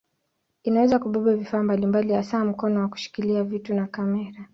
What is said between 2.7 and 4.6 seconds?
wa kushikilia vitu na kamera.